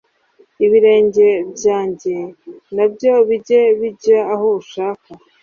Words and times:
Ibirenge 0.65 1.27
byanjye 1.55 2.15
nabyo 2.75 3.13
bijye 3.27 3.61
bijya 3.79 4.19
aho 4.33 4.47
ushaka 4.61 5.09